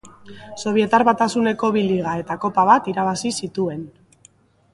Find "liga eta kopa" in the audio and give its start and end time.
1.91-2.65